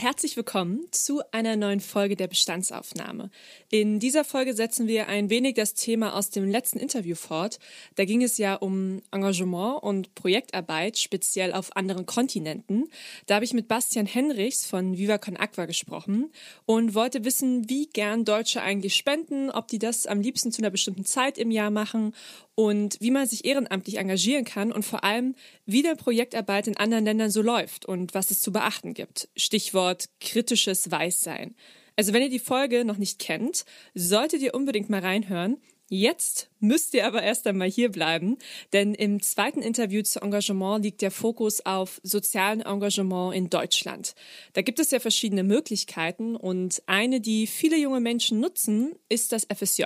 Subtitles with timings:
[0.00, 3.30] Herzlich willkommen zu einer neuen Folge der Bestandsaufnahme.
[3.70, 7.58] In dieser Folge setzen wir ein wenig das Thema aus dem letzten Interview fort.
[7.94, 12.88] Da ging es ja um Engagement und Projektarbeit, speziell auf anderen Kontinenten.
[13.26, 16.32] Da habe ich mit Bastian Henrichs von Viva Con Aqua gesprochen
[16.66, 20.70] und wollte wissen, wie gern Deutsche eigentlich spenden, ob die das am liebsten zu einer
[20.70, 22.14] bestimmten Zeit im Jahr machen
[22.54, 25.34] und wie man sich ehrenamtlich engagieren kann und vor allem,
[25.66, 29.28] wie der Projektarbeit in anderen Ländern so läuft und was es zu beachten gibt.
[29.36, 31.54] Stichwort kritisches Weißsein.
[31.96, 35.58] Also wenn ihr die Folge noch nicht kennt, solltet ihr unbedingt mal reinhören.
[35.96, 38.36] Jetzt müsst ihr aber erst einmal hier bleiben,
[38.72, 44.16] denn im zweiten Interview zu Engagement liegt der Fokus auf sozialen Engagement in Deutschland.
[44.54, 49.46] Da gibt es ja verschiedene Möglichkeiten und eine, die viele junge Menschen nutzen, ist das
[49.46, 49.84] FSJ,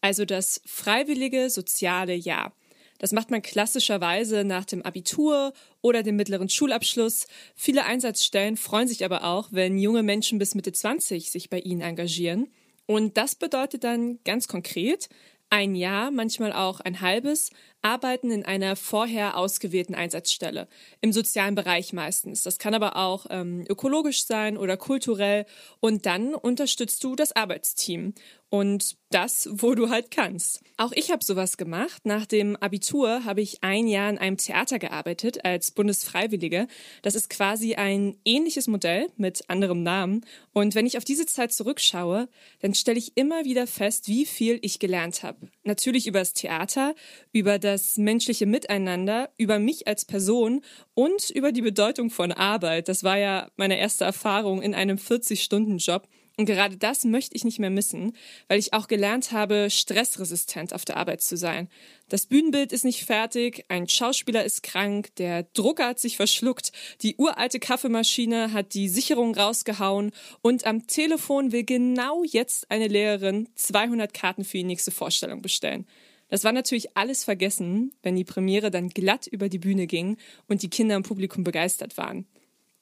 [0.00, 2.56] also das freiwillige soziale Jahr.
[2.98, 7.26] Das macht man klassischerweise nach dem Abitur oder dem mittleren Schulabschluss.
[7.54, 11.82] Viele Einsatzstellen freuen sich aber auch, wenn junge Menschen bis Mitte 20 sich bei ihnen
[11.82, 12.48] engagieren.
[12.86, 15.08] Und das bedeutet dann ganz konkret
[15.52, 17.50] ein Jahr, manchmal auch ein halbes,
[17.82, 20.68] arbeiten in einer vorher ausgewählten Einsatzstelle,
[21.00, 22.42] im sozialen Bereich meistens.
[22.42, 25.46] Das kann aber auch ähm, ökologisch sein oder kulturell.
[25.80, 28.14] Und dann unterstützt du das Arbeitsteam
[28.52, 30.60] und das, wo du halt kannst.
[30.76, 32.04] Auch ich habe sowas gemacht.
[32.04, 36.66] Nach dem Abitur habe ich ein Jahr in einem Theater gearbeitet als Bundesfreiwillige.
[37.00, 40.26] Das ist quasi ein ähnliches Modell mit anderem Namen.
[40.52, 42.28] Und wenn ich auf diese Zeit zurückschaue,
[42.60, 45.48] dann stelle ich immer wieder fest, wie viel ich gelernt habe.
[45.64, 46.94] Natürlich über das Theater,
[47.32, 50.62] über das das menschliche Miteinander, über mich als Person
[50.94, 52.88] und über die Bedeutung von Arbeit.
[52.88, 56.06] Das war ja meine erste Erfahrung in einem 40-Stunden-Job.
[56.38, 58.16] Und gerade das möchte ich nicht mehr missen,
[58.48, 61.68] weil ich auch gelernt habe, stressresistent auf der Arbeit zu sein.
[62.08, 66.72] Das Bühnenbild ist nicht fertig, ein Schauspieler ist krank, der Drucker hat sich verschluckt,
[67.02, 73.48] die uralte Kaffeemaschine hat die Sicherung rausgehauen und am Telefon will genau jetzt eine Lehrerin
[73.54, 75.86] 200 Karten für die nächste Vorstellung bestellen.
[76.32, 80.16] Das war natürlich alles vergessen, wenn die Premiere dann glatt über die Bühne ging
[80.48, 82.26] und die Kinder im Publikum begeistert waren.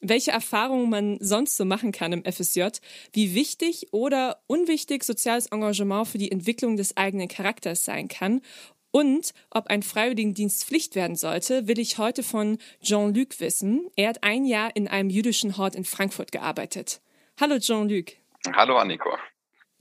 [0.01, 2.69] Welche Erfahrungen man sonst so machen kann im FSJ,
[3.13, 8.41] wie wichtig oder unwichtig soziales Engagement für die Entwicklung des eigenen Charakters sein kann
[8.93, 13.89] und ob ein Freiwilligendienst Pflicht werden sollte, will ich heute von Jean-Luc wissen.
[13.97, 17.01] Er hat ein Jahr in einem jüdischen Hort in Frankfurt gearbeitet.
[17.41, 18.13] Hallo Jean-Luc.
[18.55, 19.11] Hallo Anniko.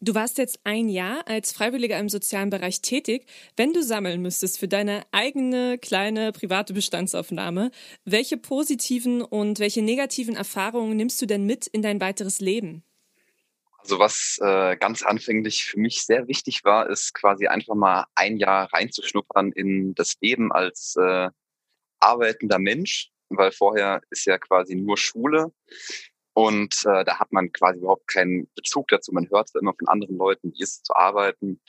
[0.01, 3.25] Du warst jetzt ein Jahr als Freiwilliger im sozialen Bereich tätig.
[3.57, 7.69] Wenn du sammeln müsstest für deine eigene kleine private Bestandsaufnahme,
[8.05, 12.83] welche positiven und welche negativen Erfahrungen nimmst du denn mit in dein weiteres Leben?
[13.79, 18.37] Also was äh, ganz anfänglich für mich sehr wichtig war, ist quasi einfach mal ein
[18.37, 21.29] Jahr reinzuschnuppern in das Leben als äh,
[21.99, 25.51] arbeitender Mensch, weil vorher ist ja quasi nur Schule.
[26.33, 29.11] Und äh, da hat man quasi überhaupt keinen Bezug dazu.
[29.11, 31.59] Man hört immer von anderen Leuten, wie es zu arbeiten.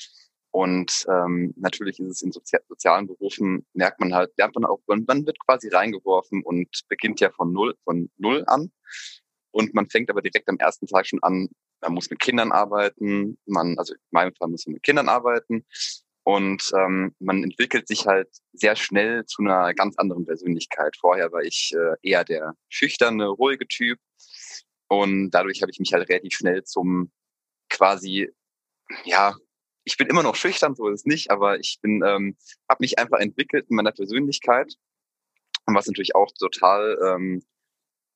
[0.52, 4.80] Und ähm, natürlich ist es in Sozi sozialen Berufen, merkt man halt, lernt man auch,
[4.86, 8.72] man wird quasi reingeworfen und beginnt ja von null, von null an.
[9.52, 11.48] Und man fängt aber direkt am ersten Tag schon an,
[11.80, 15.64] man muss mit Kindern arbeiten, man, also in meinem Fall muss man mit Kindern arbeiten.
[16.22, 20.96] Und ähm, man entwickelt sich halt sehr schnell zu einer ganz anderen Persönlichkeit.
[21.00, 23.98] Vorher war ich äh, eher der schüchterne, ruhige Typ.
[24.90, 27.12] Und dadurch habe ich mich halt relativ schnell zum
[27.68, 28.28] quasi,
[29.04, 29.36] ja,
[29.84, 32.36] ich bin immer noch schüchtern, so ist es nicht, aber ich bin, ähm,
[32.68, 34.74] habe mich einfach entwickelt in meiner Persönlichkeit.
[35.64, 37.44] Und was natürlich auch total ähm,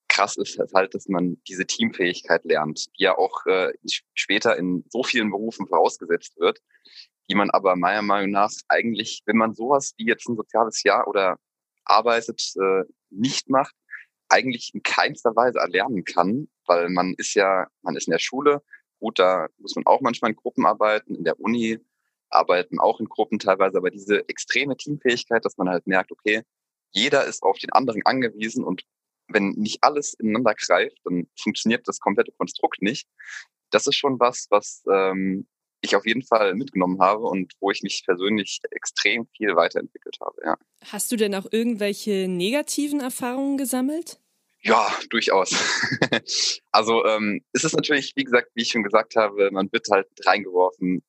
[0.09, 3.73] krass ist, ist halt, dass man diese Teamfähigkeit lernt, die ja auch äh,
[4.15, 6.59] später in so vielen Berufen vorausgesetzt wird,
[7.31, 11.07] die man aber meiner Meinung nach eigentlich, wenn man sowas wie jetzt ein soziales Jahr
[11.07, 11.39] oder
[11.85, 13.77] arbeitet, äh, nicht macht,
[14.29, 18.63] eigentlich in keinster Weise erlernen kann, weil man ist ja, man ist in der Schule,
[18.99, 21.79] gut, da muss man auch manchmal in Gruppen arbeiten, in der Uni
[22.31, 26.43] arbeiten auch in Gruppen teilweise, aber diese extreme Teamfähigkeit, dass man halt merkt, okay,
[26.91, 28.83] jeder ist auf den anderen angewiesen und
[29.29, 33.09] wenn nicht alles ineinander greift, dann funktioniert das komplette Konstrukt nicht.
[33.71, 35.47] Das ist schon was, was ähm,
[35.85, 40.37] ich auf jeden Fall mitgenommen habe und wo ich mich persönlich extrem viel weiterentwickelt habe.
[40.45, 40.57] Ja.
[40.87, 44.19] Hast du denn auch irgendwelche negativen Erfahrungen gesammelt?
[44.63, 45.55] Ja, durchaus.
[46.73, 50.09] also ähm, ist es natürlich, wie gesagt, wie ich schon gesagt habe, man wird halt
[50.25, 51.03] reingeworfen,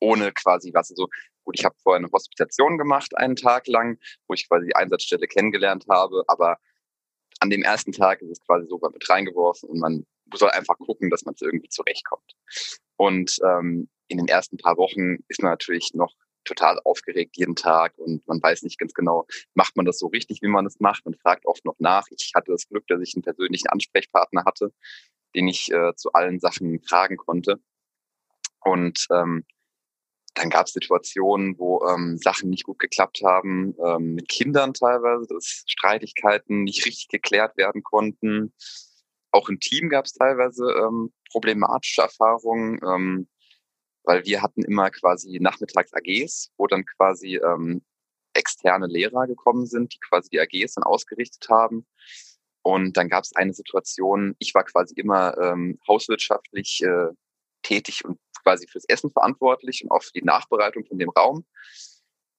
[0.00, 0.90] ohne quasi was.
[0.90, 1.08] Also
[1.44, 5.26] gut, ich habe vorher eine Hospitation gemacht, einen Tag lang, wo ich quasi die Einsatzstelle
[5.26, 6.56] kennengelernt habe, aber
[7.40, 10.06] an dem ersten Tag ist es quasi so mit reingeworfen und man
[10.36, 12.34] soll einfach gucken, dass man es irgendwie zurechtkommt.
[12.96, 17.96] Und ähm, in den ersten paar Wochen ist man natürlich noch total aufgeregt jeden Tag
[17.98, 21.04] und man weiß nicht ganz genau, macht man das so richtig, wie man es macht.
[21.04, 22.06] Man fragt oft noch nach.
[22.10, 24.72] Ich hatte das Glück, dass ich einen persönlichen Ansprechpartner hatte,
[25.34, 27.60] den ich äh, zu allen Sachen fragen konnte.
[28.60, 29.44] Und ähm,
[30.34, 35.26] dann gab es Situationen, wo ähm, Sachen nicht gut geklappt haben, ähm, mit Kindern teilweise,
[35.26, 38.52] dass Streitigkeiten nicht richtig geklärt werden konnten.
[39.32, 42.80] Auch im Team gab es teilweise ähm, problematische Erfahrungen.
[42.82, 43.28] Ähm,
[44.04, 47.82] weil wir hatten immer quasi nachmittags AGs, wo dann quasi ähm,
[48.34, 51.86] externe Lehrer gekommen sind, die quasi die AGs dann ausgerichtet haben.
[52.62, 57.08] Und dann gab es eine Situation, ich war quasi immer ähm, hauswirtschaftlich äh,
[57.62, 61.46] tätig und quasi fürs Essen verantwortlich und auch für die Nachbereitung von dem Raum.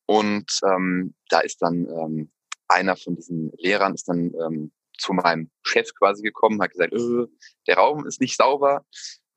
[0.05, 2.31] Und ähm, da ist dann ähm,
[2.67, 4.71] einer von diesen Lehrern ist dann ähm,
[5.01, 7.27] zu meinem Chef quasi gekommen, hat gesagt, äh,
[7.68, 8.86] der Raum ist nicht sauber.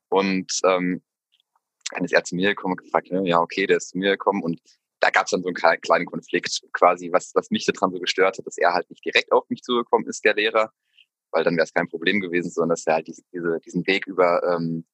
[0.09, 1.03] Und ähm,
[1.91, 4.43] dann ist er zu mir gekommen und gefragt, ja, okay, der ist zu mir gekommen
[4.43, 4.59] und
[4.99, 8.37] da gab es dann so einen kleinen Konflikt quasi, was, was mich daran so gestört
[8.37, 10.71] hat, dass er halt nicht direkt auf mich zugekommen ist, der Lehrer,
[11.31, 14.07] weil dann wäre es kein Problem gewesen, sondern dass er halt diese, diese, diesen Weg
[14.07, 14.85] über ähm,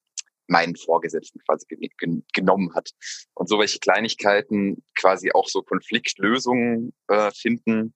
[0.48, 1.66] meinen Vorgesetzten quasi
[1.98, 2.92] gen genommen hat.
[3.36, 7.94] Und so welche Kleinigkeiten quasi auch so Konfliktlösungen äh, finden,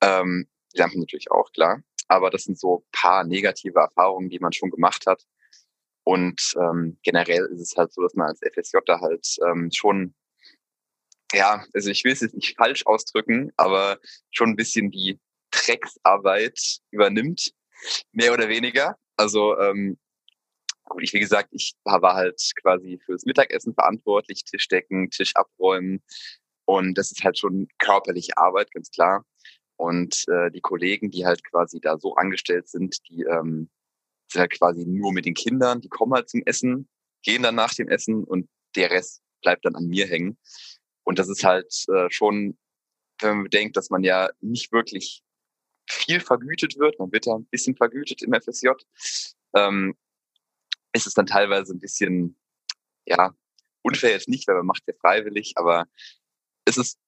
[0.00, 1.82] ähm, lernt man natürlich auch, klar.
[2.08, 5.24] Aber das sind so paar negative Erfahrungen, die man schon gemacht hat,
[6.08, 10.14] und ähm, generell ist es halt so, dass man als FSJ da halt ähm, schon,
[11.34, 13.98] ja, also ich will es jetzt nicht falsch ausdrücken, aber
[14.30, 15.20] schon ein bisschen die
[15.50, 17.52] Drecksarbeit übernimmt,
[18.12, 18.96] mehr oder weniger.
[19.16, 19.98] Also ähm,
[20.84, 26.02] gut, ich wie gesagt, ich war halt quasi fürs Mittagessen verantwortlich, Tisch decken, Tisch abräumen
[26.64, 29.26] und das ist halt schon körperliche Arbeit, ganz klar.
[29.78, 33.70] Und äh, die Kollegen, die halt quasi da so angestellt sind, die ähm,
[34.26, 36.88] sind halt quasi nur mit den Kindern, die kommen halt zum Essen,
[37.22, 40.36] gehen dann nach dem Essen und der Rest bleibt dann an mir hängen.
[41.04, 42.58] Und das ist halt äh, schon,
[43.20, 45.22] wenn man bedenkt, dass man ja nicht wirklich
[45.88, 48.70] viel vergütet wird, man wird ja ein bisschen vergütet im FSJ,
[49.54, 49.96] ähm,
[50.92, 52.36] ist es dann teilweise ein bisschen,
[53.06, 53.32] ja,
[53.82, 55.86] unfair jetzt nicht, weil man macht ja freiwillig, aber
[56.64, 56.98] es ist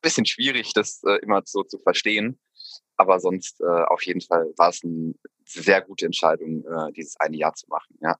[0.00, 2.38] bisschen schwierig, das äh, immer so zu verstehen.
[2.96, 5.14] Aber sonst äh, auf jeden Fall war es eine
[5.44, 8.16] sehr gute Entscheidung, äh, dieses eine Jahr zu machen, ja.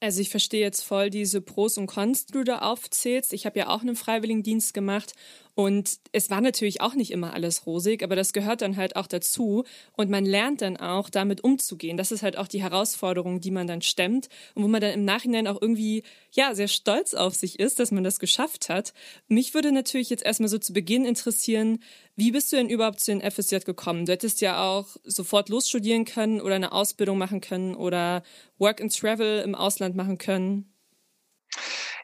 [0.00, 3.32] Also ich verstehe jetzt voll diese Pros und Cons, die du da aufzählst.
[3.32, 5.14] Ich habe ja auch einen Freiwilligendienst gemacht
[5.56, 9.06] und es war natürlich auch nicht immer alles rosig, aber das gehört dann halt auch
[9.06, 9.64] dazu
[9.94, 11.96] und man lernt dann auch damit umzugehen.
[11.96, 15.06] Das ist halt auch die Herausforderung, die man dann stemmt und wo man dann im
[15.06, 18.92] Nachhinein auch irgendwie ja sehr stolz auf sich ist, dass man das geschafft hat.
[19.28, 21.78] Mich würde natürlich jetzt erstmal so zu Beginn interessieren,
[22.16, 24.04] wie bist du denn überhaupt zu den FSJ gekommen?
[24.04, 28.22] Du hättest ja auch sofort losstudieren können oder eine Ausbildung machen können oder
[28.58, 30.75] Work and Travel im Ausland machen können.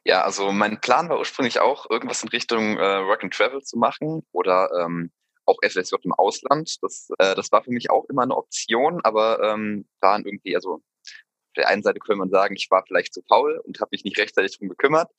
[0.05, 3.79] Ja, also mein Plan war ursprünglich auch, irgendwas in Richtung äh, Work and Travel zu
[3.79, 5.13] machen oder ähm,
[5.47, 6.83] auch FSJ im Ausland.
[6.83, 10.75] Das, äh, das war für mich auch immer eine Option, aber ähm, waren irgendwie, also
[10.75, 14.05] auf der einen Seite könnte man sagen, ich war vielleicht zu faul und habe mich
[14.05, 15.11] nicht rechtzeitig drum gekümmert.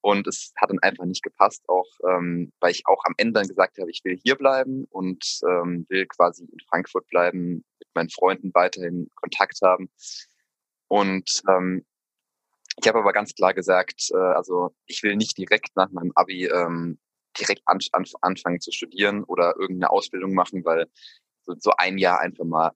[0.00, 3.48] Und es hat dann einfach nicht gepasst, auch ähm, weil ich auch am Ende dann
[3.48, 8.08] gesagt habe, ich will hier bleiben und ähm, will quasi in Frankfurt bleiben, mit meinen
[8.08, 9.90] Freunden weiterhin Kontakt haben.
[10.86, 11.84] Und ähm,
[12.80, 16.46] ich habe aber ganz klar gesagt, äh, also ich will nicht direkt nach meinem Abi
[16.46, 16.98] ähm,
[17.38, 20.86] direkt an, an, anfangen zu studieren oder irgendeine Ausbildung machen, weil
[21.42, 22.72] so, so ein Jahr einfach mal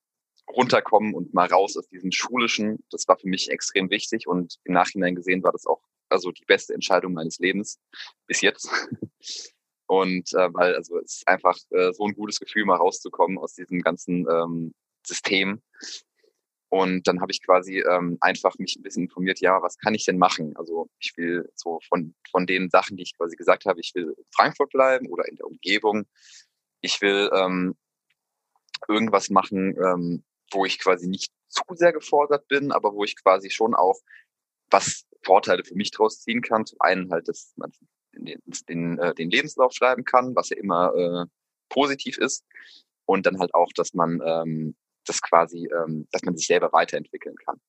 [0.49, 4.75] runterkommen und mal raus aus diesem schulischen, das war für mich extrem wichtig und im
[4.75, 7.81] Nachhinein gesehen war das auch also die beste Entscheidung meines Lebens
[8.27, 8.69] bis jetzt.
[9.87, 13.55] Und äh, weil also es ist einfach äh, so ein gutes Gefühl, mal rauszukommen aus
[13.55, 15.61] diesem ganzen ähm, System
[16.73, 20.07] und dann habe ich quasi ähm, einfach mich ein bisschen informiert, ja, was kann ich
[20.07, 20.57] denn machen?
[20.57, 24.15] Also ich will so von, von den Sachen, die ich quasi gesagt habe, ich will
[24.17, 26.07] in Frankfurt bleiben oder in der Umgebung.
[26.81, 27.77] Ich will ähm,
[28.89, 33.51] irgendwas machen, ähm, wo ich quasi nicht zu sehr gefordert bin, aber wo ich quasi
[33.51, 34.01] schon auch
[34.71, 36.65] was Vorteile für mich draus ziehen kann.
[36.65, 37.71] Zum einen halt, dass man
[38.15, 41.27] den, den, äh, den Lebenslauf schreiben kann, was ja immer äh,
[41.69, 42.47] positiv ist.
[43.05, 44.75] Und dann halt auch, dass man ähm,
[45.09, 47.61] das quasi, ähm, dass man sich selber weiterentwickeln kann.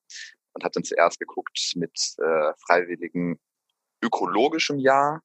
[0.52, 3.40] Und habe dann zuerst geguckt mit äh, freiwilligen
[4.02, 5.22] ökologischem Jahr,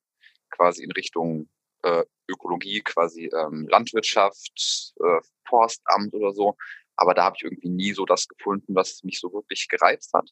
[0.49, 1.49] quasi in Richtung
[1.83, 6.55] äh, Ökologie, quasi ähm, Landwirtschaft, äh, Forstamt oder so.
[6.95, 10.29] Aber da habe ich irgendwie nie so das gefunden, was mich so wirklich gereizt hat.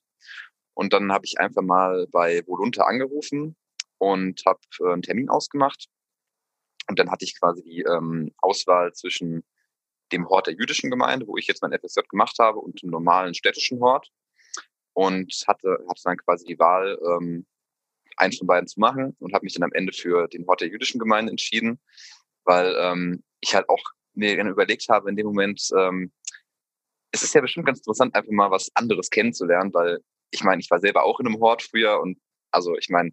[0.73, 3.55] Und dann habe ich einfach mal bei Volunta angerufen
[3.97, 5.87] und habe äh, einen Termin ausgemacht.
[6.89, 9.43] Und dann hatte ich quasi die ähm, Auswahl zwischen
[10.11, 13.33] dem Hort der jüdischen Gemeinde, wo ich jetzt mein FSJ gemacht habe, und dem normalen
[13.33, 14.09] städtischen Hort.
[14.93, 17.45] Und hatte, hatte dann quasi die Wahl, ähm,
[18.17, 20.69] eins von beiden zu machen und habe mich dann am Ende für den Hort der
[20.69, 21.79] jüdischen Gemeinde entschieden,
[22.43, 23.83] weil ähm, ich halt auch
[24.13, 26.11] mir überlegt habe in dem Moment, ähm,
[27.11, 29.99] es ist ja bestimmt ganz interessant, einfach mal was anderes kennenzulernen, weil
[30.31, 32.19] ich meine, ich war selber auch in einem Hort früher und
[32.51, 33.11] also ich meine,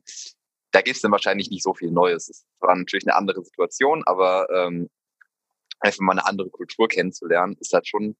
[0.72, 2.28] da gibt es dann wahrscheinlich nicht so viel Neues.
[2.28, 4.90] Es war natürlich eine andere Situation, aber ähm,
[5.84, 8.16] einfach mal eine andere Kultur kennenzulernen, ist halt schon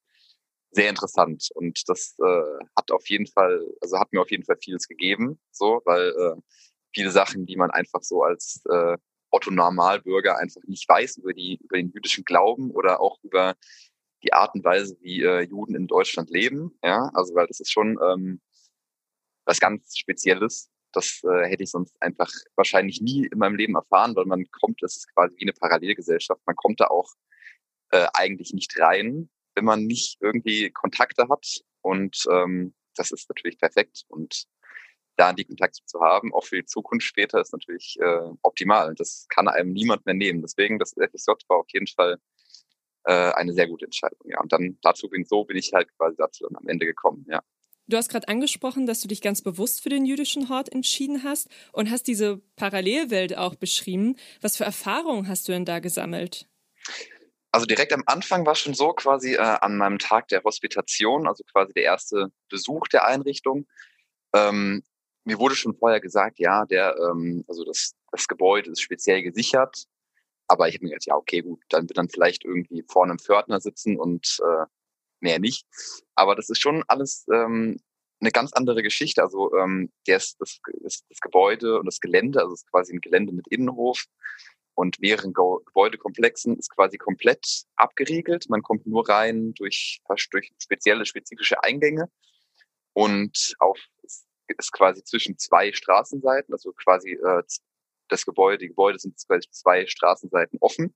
[0.70, 1.48] sehr interessant.
[1.54, 5.40] Und das äh, hat auf jeden Fall, also hat mir auf jeden Fall vieles gegeben,
[5.50, 6.40] so, weil äh,
[6.92, 8.96] viele Sachen, die man einfach so als äh,
[9.30, 13.54] Otto Normalbürger einfach nicht weiß über die, über den jüdischen Glauben oder auch über
[14.22, 16.78] die Art und Weise, wie äh, Juden in Deutschland leben.
[16.82, 18.40] Ja, also weil das ist schon ähm,
[19.44, 20.70] was ganz Spezielles.
[20.92, 24.80] Das äh, hätte ich sonst einfach wahrscheinlich nie in meinem Leben erfahren, weil man kommt,
[24.82, 26.40] das ist quasi wie eine Parallelgesellschaft.
[26.46, 27.12] Man kommt da auch
[27.94, 31.60] äh, eigentlich nicht rein, wenn man nicht irgendwie Kontakte hat.
[31.80, 34.04] Und ähm, das ist natürlich perfekt.
[34.08, 34.46] Und
[35.16, 38.94] da die Kontakte zu haben, auch für die Zukunft später, ist natürlich äh, optimal.
[38.96, 40.42] Das kann einem niemand mehr nehmen.
[40.42, 42.18] Deswegen, das FSJ war auf jeden Fall
[43.04, 44.28] äh, eine sehr gute Entscheidung.
[44.28, 47.24] Ja, und dann dazu bin so bin ich halt quasi dazu dann am Ende gekommen.
[47.28, 47.42] Ja.
[47.86, 51.48] Du hast gerade angesprochen, dass du dich ganz bewusst für den jüdischen Hort entschieden hast
[51.72, 54.16] und hast diese Parallelwelt auch beschrieben.
[54.40, 56.48] Was für Erfahrungen hast du denn da gesammelt?
[57.54, 61.44] Also direkt am Anfang war schon so quasi äh, an meinem Tag der Hospitation, also
[61.44, 63.68] quasi der erste Besuch der Einrichtung.
[64.34, 64.82] Ähm,
[65.22, 69.84] mir wurde schon vorher gesagt, ja, der, ähm, also das, das Gebäude ist speziell gesichert.
[70.48, 73.20] Aber ich habe mir gedacht, ja, okay, gut, dann wird dann vielleicht irgendwie vorne im
[73.20, 74.64] Pförtner sitzen und äh,
[75.20, 75.64] mehr nicht.
[76.16, 77.78] Aber das ist schon alles ähm,
[78.18, 79.22] eine ganz andere Geschichte.
[79.22, 82.92] Also ähm, der ist, das, das, das Gebäude und das Gelände, also es ist quasi
[82.92, 84.06] ein Gelände mit Innenhof,
[84.74, 88.48] und mehreren Gebäudekomplexen ist quasi komplett abgeriegelt.
[88.48, 90.00] Man kommt nur rein durch,
[90.30, 92.10] durch spezielle, spezifische Eingänge
[92.92, 93.78] und auf
[94.58, 97.42] ist quasi zwischen zwei Straßenseiten, also quasi äh,
[98.08, 100.94] das Gebäude, die Gebäude sind quasi zwei Straßenseiten offen.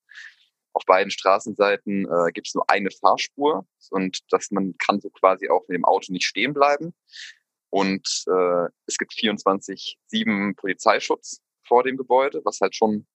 [0.72, 5.48] Auf beiden Straßenseiten äh, gibt es nur eine Fahrspur und dass man kann so quasi
[5.48, 6.94] auch mit dem Auto nicht stehen bleiben.
[7.70, 13.06] Und äh, es gibt 24-7 Polizeischutz vor dem Gebäude, was halt schon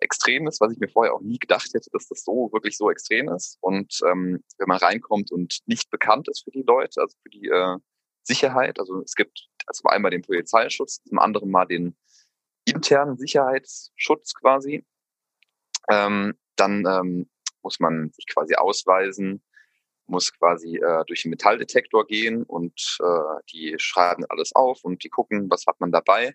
[0.00, 2.90] extrem ist, was ich mir vorher auch nie gedacht hätte, dass das so wirklich so
[2.90, 3.58] extrem ist.
[3.60, 7.48] Und ähm, wenn man reinkommt und nicht bekannt ist für die Leute, also für die
[7.48, 7.76] äh,
[8.22, 11.96] Sicherheit, also es gibt also einmal den Polizeischutz, zum anderen mal den
[12.64, 14.84] internen Sicherheitsschutz quasi,
[15.90, 17.30] ähm, dann ähm,
[17.62, 19.42] muss man sich quasi ausweisen,
[20.06, 25.08] muss quasi äh, durch den Metalldetektor gehen und äh, die schreiben alles auf und die
[25.08, 26.34] gucken, was hat man dabei.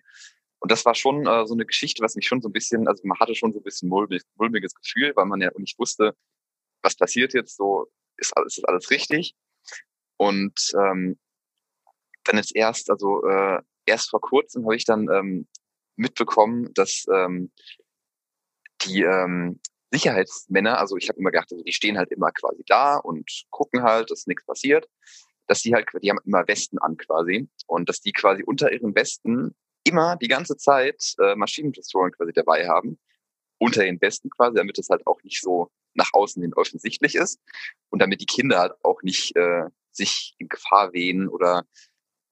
[0.66, 3.00] Und das war schon äh, so eine Geschichte, was mich schon so ein bisschen, also
[3.06, 6.16] man hatte schon so ein bisschen mulmig, mulmiges Gefühl, weil man ja nicht wusste,
[6.82, 9.36] was passiert jetzt, so ist, alles, ist alles richtig.
[10.16, 11.20] Und ähm,
[12.24, 15.46] dann jetzt erst, also äh, erst vor kurzem habe ich dann ähm,
[15.94, 17.52] mitbekommen, dass ähm,
[18.82, 19.60] die ähm,
[19.92, 23.84] Sicherheitsmänner, also ich habe immer gedacht, also die stehen halt immer quasi da und gucken
[23.84, 24.88] halt, dass nichts passiert,
[25.46, 28.96] dass die halt, die haben immer Westen an quasi und dass die quasi unter ihren
[28.96, 29.54] Westen
[29.86, 32.98] immer die ganze Zeit äh, Maschinenpistolen quasi dabei haben,
[33.58, 37.40] unter den Besten quasi, damit es halt auch nicht so nach außen hin offensichtlich ist.
[37.90, 41.64] Und damit die Kinder halt auch nicht äh, sich in Gefahr wehen oder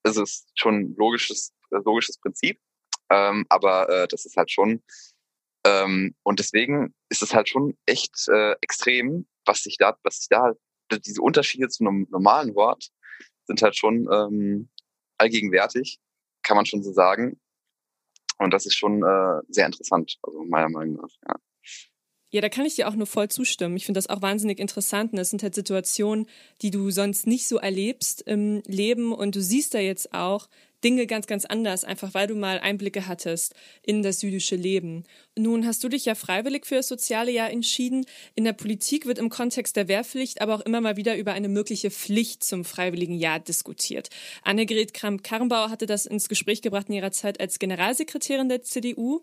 [0.03, 2.61] es ist schon ein logisches, logisches Prinzip,
[3.11, 4.83] ähm, aber äh, das ist halt schon
[5.67, 10.29] ähm, und deswegen ist es halt schon echt äh, extrem, was sich da, was sich
[10.29, 10.53] da,
[10.93, 12.91] diese Unterschiede zu einem normalen Wort
[13.47, 14.69] sind halt schon ähm,
[15.19, 15.99] allgegenwärtig,
[16.43, 17.41] kann man schon so sagen.
[18.45, 21.11] Und das ist schon äh, sehr interessant, also meiner Meinung nach.
[21.29, 21.37] Ja.
[22.31, 23.77] Ja, da kann ich dir auch nur voll zustimmen.
[23.77, 25.13] Ich finde das auch wahnsinnig interessant.
[25.13, 26.27] Und das sind halt Situationen,
[26.63, 29.13] die du sonst nicht so erlebst im Leben.
[29.13, 30.49] Und du siehst da jetzt auch
[30.85, 35.05] Dinge ganz, ganz anders, einfach weil du mal Einblicke hattest in das jüdische Leben.
[35.37, 38.05] Nun hast du dich ja freiwillig für das soziale Jahr entschieden.
[38.35, 41.49] In der Politik wird im Kontext der Wehrpflicht aber auch immer mal wieder über eine
[41.49, 44.11] mögliche Pflicht zum freiwilligen Jahr diskutiert.
[44.43, 49.23] Annegret Kramp-Karrenbauer hatte das ins Gespräch gebracht in ihrer Zeit als Generalsekretärin der CDU.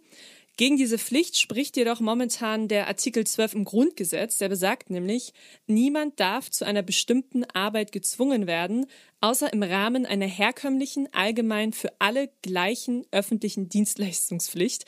[0.58, 5.34] Gegen diese Pflicht spricht jedoch momentan der Artikel 12 im Grundgesetz, der besagt nämlich,
[5.66, 8.86] niemand darf zu einer bestimmten Arbeit gezwungen werden,
[9.22, 14.86] außer im Rahmen einer herkömmlichen, allgemein für alle gleichen öffentlichen Dienstleistungspflicht.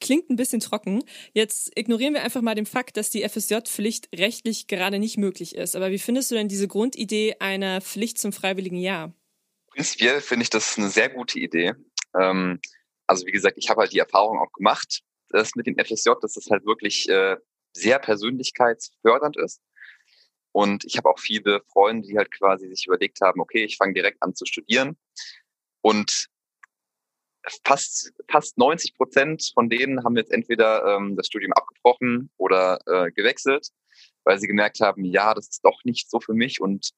[0.00, 1.04] klingt ein bisschen trocken.
[1.34, 5.76] Jetzt ignorieren wir einfach mal den Fakt, dass die FSJ-Pflicht rechtlich gerade nicht möglich ist.
[5.76, 9.12] Aber wie findest du denn diese Grundidee einer Pflicht zum freiwilligen Jahr?
[9.68, 11.74] Prinzipiell finde ich das eine sehr gute Idee.
[12.18, 12.60] Ähm,
[13.10, 16.34] also wie gesagt, ich habe halt die Erfahrung auch gemacht, dass mit dem FSJ, dass
[16.34, 17.36] das halt wirklich äh,
[17.72, 19.60] sehr persönlichkeitsfördernd ist.
[20.52, 23.94] Und ich habe auch viele Freunde, die halt quasi sich überlegt haben, okay, ich fange
[23.94, 24.96] direkt an zu studieren.
[25.80, 26.28] Und
[27.64, 33.10] fast, fast 90 Prozent von denen haben jetzt entweder ähm, das Studium abgebrochen oder äh,
[33.10, 33.70] gewechselt,
[34.22, 36.60] weil sie gemerkt haben, ja, das ist doch nicht so für mich.
[36.60, 36.90] Und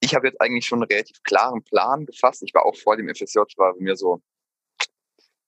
[0.00, 2.42] ich habe jetzt eigentlich schon einen relativ klaren Plan gefasst.
[2.42, 4.22] Ich war auch vor dem FSJ, war bei mir so,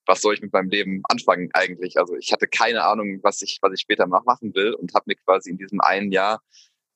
[0.06, 1.98] was soll ich mit meinem Leben anfangen eigentlich?
[1.98, 5.16] Also ich hatte keine Ahnung, was ich, was ich später machen will und habe mir
[5.16, 6.42] quasi in diesem einen Jahr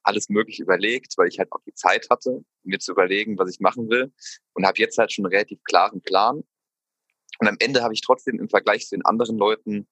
[0.02, 3.60] alles mögliche überlegt, weil ich halt auch die Zeit hatte, mir zu überlegen, was ich
[3.60, 4.12] machen will
[4.54, 6.42] und habe jetzt halt schon einen relativ klaren Plan.
[7.38, 9.88] Und am Ende habe ich trotzdem im Vergleich zu den anderen Leuten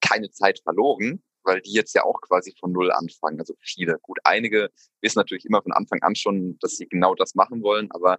[0.00, 3.38] keine Zeit verloren, weil die jetzt ja auch quasi von Null anfangen.
[3.38, 3.98] Also viele.
[4.02, 4.70] Gut, einige
[5.00, 8.18] wissen natürlich immer von Anfang an schon, dass sie genau das machen wollen, aber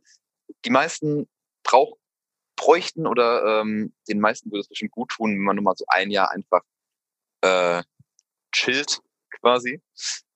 [0.65, 1.27] die meisten
[1.63, 1.97] brauch,
[2.67, 5.86] bräuchten oder ähm, den meisten würde es bestimmt gut tun, wenn man nur mal so
[5.88, 6.62] ein Jahr einfach
[7.41, 7.81] äh,
[8.51, 9.00] chillt
[9.39, 9.81] quasi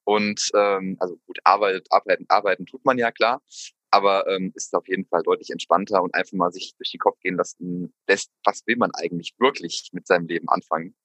[0.05, 3.41] und ähm, also gut, Arbeit, arbeiten, arbeiten tut man ja klar,
[3.89, 7.19] aber ähm, ist auf jeden Fall deutlich entspannter und einfach mal sich durch den Kopf
[7.19, 10.95] gehen lassen lässt, was will man eigentlich wirklich mit seinem Leben anfangen.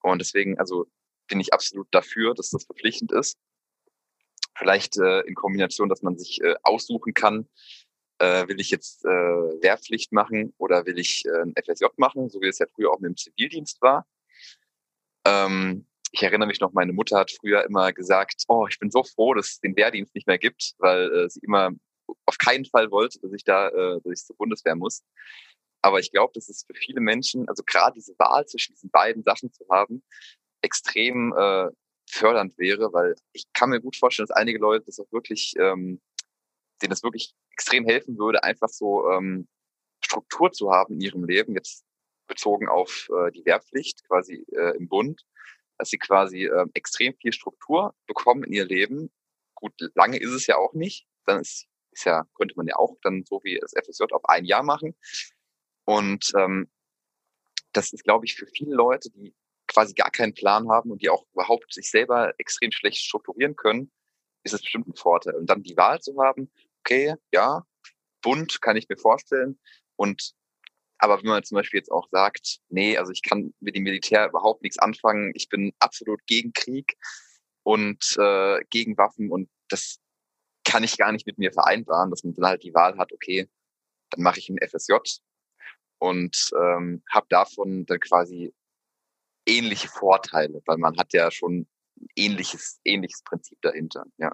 [0.00, 0.86] Und deswegen, also
[1.26, 3.36] bin ich absolut dafür, dass das verpflichtend ist.
[4.56, 7.48] Vielleicht äh, in Kombination, dass man sich äh, aussuchen kann,
[8.18, 12.40] äh, will ich jetzt äh, Wehrpflicht machen oder will ich äh, ein FSJ machen, so
[12.40, 14.06] wie es ja früher auch mit dem Zivildienst war.
[15.26, 19.02] Ähm, ich erinnere mich noch, meine Mutter hat früher immer gesagt, oh, ich bin so
[19.02, 21.72] froh, dass es den Wehrdienst nicht mehr gibt, weil äh, sie immer
[22.24, 25.02] auf keinen Fall wollte, dass ich da, äh, dass ich zur Bundeswehr muss.
[25.82, 29.22] Aber ich glaube, dass es für viele Menschen, also gerade diese Wahl zwischen diesen beiden
[29.24, 30.02] Sachen zu haben,
[30.62, 31.68] extrem äh,
[32.08, 36.00] fördernd wäre, weil ich kann mir gut vorstellen, dass einige Leute das auch wirklich, ähm,
[36.82, 39.48] denen das wirklich extrem helfen würde, einfach so ähm,
[40.04, 41.84] Struktur zu haben in ihrem Leben, jetzt
[42.26, 45.24] bezogen auf äh, die Wehrpflicht quasi äh, im Bund
[45.78, 49.10] dass sie quasi äh, extrem viel Struktur bekommen in ihr Leben.
[49.54, 51.06] Gut, lange ist es ja auch nicht.
[51.24, 54.44] Dann ist, ist ja, könnte man ja auch dann so wie das FSJ auf ein
[54.44, 54.96] Jahr machen.
[55.84, 56.70] Und ähm,
[57.72, 59.34] das ist, glaube ich, für viele Leute, die
[59.66, 63.90] quasi gar keinen Plan haben und die auch überhaupt sich selber extrem schlecht strukturieren können,
[64.44, 65.34] ist es bestimmt ein Vorteil.
[65.34, 66.50] Und dann die Wahl zu haben,
[66.86, 67.62] okay, ja,
[68.22, 69.58] bunt kann ich mir vorstellen.
[69.96, 70.34] Und
[70.98, 74.28] aber wenn man zum Beispiel jetzt auch sagt, nee, also ich kann mit dem Militär
[74.28, 76.96] überhaupt nichts anfangen, ich bin absolut gegen Krieg
[77.64, 79.98] und äh, gegen Waffen und das
[80.64, 83.48] kann ich gar nicht mit mir vereinbaren, dass man dann halt die Wahl hat, okay,
[84.10, 84.94] dann mache ich ein FSJ
[85.98, 88.54] und ähm, habe davon dann quasi
[89.46, 91.68] ähnliche Vorteile, weil man hat ja schon
[92.16, 94.32] ähnliches ähnliches Prinzip dahinter, ja.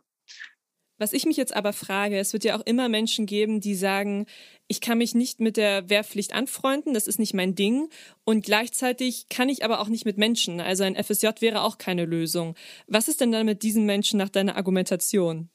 [0.98, 4.26] Was ich mich jetzt aber frage, es wird ja auch immer Menschen geben, die sagen,
[4.68, 7.88] ich kann mich nicht mit der Wehrpflicht anfreunden, das ist nicht mein Ding.
[8.24, 10.60] Und gleichzeitig kann ich aber auch nicht mit Menschen.
[10.60, 12.54] Also ein FSJ wäre auch keine Lösung.
[12.86, 15.50] Was ist denn dann mit diesen Menschen nach deiner Argumentation?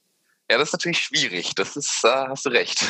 [0.49, 1.55] Ja, das ist natürlich schwierig.
[1.55, 2.85] Das ist, äh, hast du recht.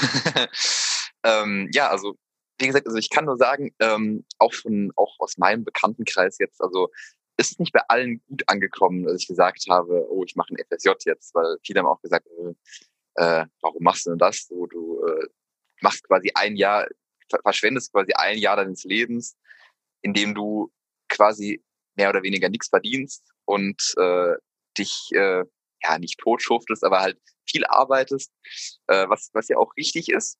[1.23, 2.17] ähm, ja, also
[2.59, 6.61] wie gesagt, also ich kann nur sagen, ähm, auch von, auch aus meinem Bekanntenkreis jetzt,
[6.61, 6.89] also
[7.37, 10.89] ist nicht bei allen gut angekommen, dass ich gesagt habe, oh, ich mache ein FSJ
[11.05, 12.27] jetzt, weil viele haben auch gesagt,
[13.15, 14.47] äh, warum machst du denn das?
[14.47, 15.27] Du, du äh,
[15.81, 16.87] machst quasi ein Jahr,
[17.43, 19.37] verschwendest quasi ein Jahr deines Lebens,
[20.01, 20.71] in dem du
[21.09, 21.63] quasi
[21.95, 24.35] mehr oder weniger nichts verdienst und äh,
[24.77, 25.43] dich äh,
[25.83, 27.19] ja nicht totschuftest, aber halt
[27.49, 28.31] viel arbeitest,
[28.87, 30.37] äh, was, was ja auch richtig ist.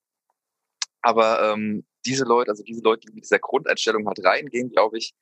[1.02, 5.14] Aber ähm, diese Leute, also diese Leute, die mit dieser Grundeinstellung halt reingehen, glaube ich,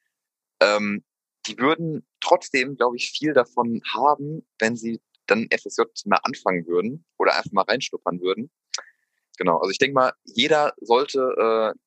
[0.62, 1.04] ähm,
[1.48, 7.06] die würden trotzdem, glaube ich, viel davon haben, wenn sie dann FSJ mal anfangen würden
[7.18, 8.52] oder einfach mal reinschnuppern würden.
[9.38, 11.80] Genau, also ich denke mal, jeder sollte, äh,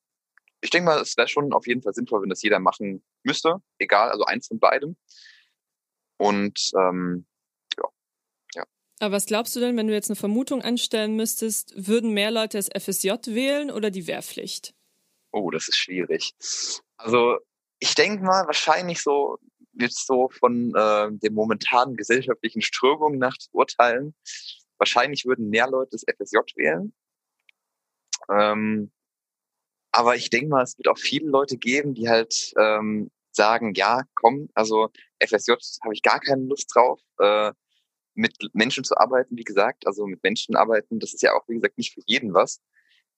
[0.60, 3.56] ich denke mal, es wäre schon auf jeden Fall sinnvoll, wenn das jeder machen müsste,
[3.78, 4.96] egal, also eins von beidem.
[6.18, 7.26] Und ähm,
[7.76, 7.84] ja,
[8.56, 8.64] ja.
[8.98, 12.58] Aber was glaubst du denn, wenn du jetzt eine Vermutung anstellen müsstest, würden mehr Leute
[12.58, 14.74] das FSJ wählen oder die Wehrpflicht?
[15.30, 16.34] Oh, das ist schwierig.
[16.96, 17.38] Also
[17.78, 19.38] ich denke mal, wahrscheinlich so
[19.72, 24.14] jetzt so von äh, den momentanen gesellschaftlichen Strömungen nach zu urteilen,
[24.78, 26.92] wahrscheinlich würden mehr Leute das FSJ wählen.
[28.30, 28.90] Ähm,
[29.92, 34.02] aber ich denke mal, es wird auch viele Leute geben, die halt ähm, sagen, ja,
[34.14, 37.52] komm, also FSJ habe ich gar keine Lust drauf, äh,
[38.14, 41.54] mit Menschen zu arbeiten, wie gesagt, also mit Menschen arbeiten, das ist ja auch, wie
[41.54, 42.60] gesagt, nicht für jeden was.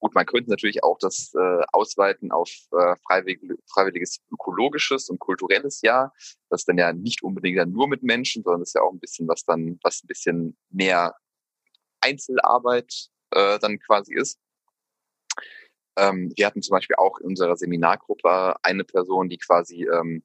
[0.00, 5.82] Gut, man könnte natürlich auch das äh, ausweiten auf äh, freiwillig, freiwilliges ökologisches und kulturelles
[5.82, 6.14] Jahr.
[6.48, 8.92] Das ist dann ja nicht unbedingt dann nur mit Menschen, sondern das ist ja auch
[8.92, 11.14] ein bisschen was dann, was ein bisschen mehr
[12.00, 14.38] Einzelarbeit äh, dann quasi ist.
[15.98, 20.22] Ähm, wir hatten zum Beispiel auch in unserer Seminargruppe eine Person, die quasi ähm,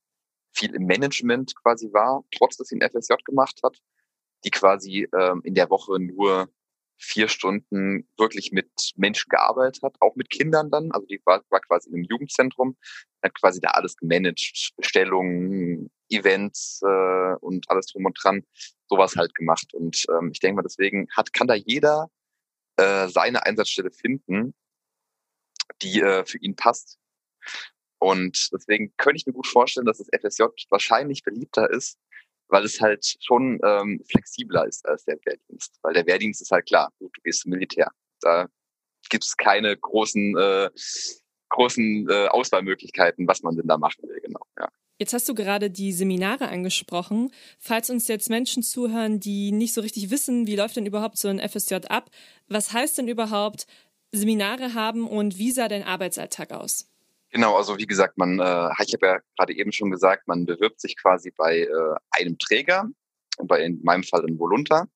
[0.54, 3.78] viel im Management quasi war, trotz dass sie ein FSJ gemacht hat,
[4.46, 6.50] die quasi ähm, in der Woche nur
[6.98, 10.92] vier Stunden wirklich mit Menschen gearbeitet hat, auch mit Kindern dann.
[10.92, 12.78] Also die war, war quasi im Jugendzentrum,
[13.24, 18.44] hat quasi da alles gemanagt, Bestellungen, Events äh, und alles drum und dran,
[18.88, 19.74] sowas halt gemacht.
[19.74, 22.10] Und ähm, ich denke mal, deswegen hat, kann da jeder
[22.78, 24.54] äh, seine Einsatzstelle finden,
[25.82, 26.98] die äh, für ihn passt.
[28.00, 31.98] Und deswegen könnte ich mir gut vorstellen, dass das FSJ wahrscheinlich beliebter ist,
[32.48, 35.78] weil es halt schon ähm, flexibler ist als der Wehrdienst.
[35.82, 37.92] Weil der Wehrdienst ist halt klar, gut, du gehst zum Militär.
[38.22, 38.48] Da
[39.10, 40.70] gibt es keine großen, äh,
[41.50, 44.42] großen äh, Auswahlmöglichkeiten, was man denn da machen will, genau.
[44.60, 44.70] Ja.
[44.98, 47.32] Jetzt hast du gerade die Seminare angesprochen.
[47.60, 51.28] Falls uns jetzt Menschen zuhören, die nicht so richtig wissen, wie läuft denn überhaupt so
[51.28, 52.10] ein FSJ ab,
[52.48, 53.68] was heißt denn überhaupt
[54.14, 56.88] Seminare haben und wie sah dein Arbeitsalltag aus?
[57.36, 60.80] Genau, also wie gesagt, man, äh, ich habe ja gerade eben schon gesagt, man bewirbt
[60.80, 62.88] sich quasi bei äh, einem Träger,
[63.44, 64.88] bei in meinem Fall ein Voluntar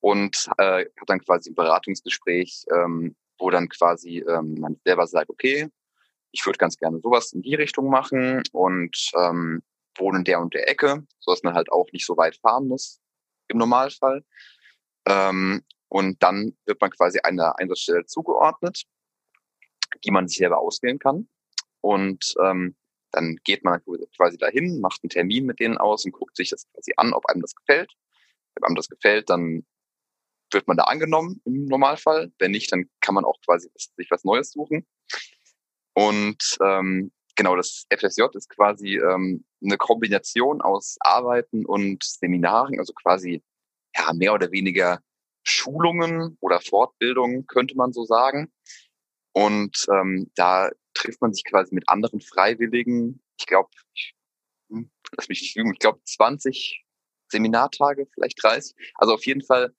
[0.00, 5.30] und äh, hat dann quasi ein Beratungsgespräch, ähm, wo dann quasi ähm, man selber sagt,
[5.30, 5.68] okay,
[6.32, 9.62] ich würde ganz gerne sowas in die Richtung machen und ähm,
[9.96, 12.66] wohne in der und der Ecke, so dass man halt auch nicht so weit fahren
[12.66, 12.98] muss
[13.46, 14.24] im Normalfall.
[15.06, 18.82] Ähm, und dann wird man quasi einer Einsatzstelle zugeordnet,
[20.02, 21.28] die man sich selber auswählen kann.
[21.80, 22.76] Und ähm,
[23.12, 23.80] dann geht man
[24.16, 27.26] quasi dahin, macht einen Termin mit denen aus und guckt sich das quasi an, ob
[27.26, 27.92] einem das gefällt.
[28.54, 29.66] Wenn einem das gefällt, dann
[30.52, 32.32] wird man da angenommen im Normalfall.
[32.38, 34.86] Wenn nicht, dann kann man auch quasi sich was Neues suchen.
[35.94, 42.92] Und ähm, genau, das FSJ ist quasi ähm, eine Kombination aus Arbeiten und Seminaren, also
[42.92, 43.42] quasi
[43.96, 45.00] ja mehr oder weniger
[45.42, 48.52] Schulungen oder Fortbildungen, könnte man so sagen.
[49.32, 53.22] Und ähm, da trifft man sich quasi mit anderen Freiwilligen.
[53.38, 53.70] Ich glaube,
[54.70, 56.84] hm, lass mich nicht lügen, ich glaube 20
[57.28, 58.74] Seminartage, vielleicht 30.
[58.96, 59.74] Also auf jeden Fall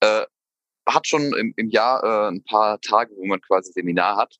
[0.00, 0.24] äh,
[0.86, 4.36] hat schon im, im Jahr äh, ein paar Tage, wo man quasi Seminar hat.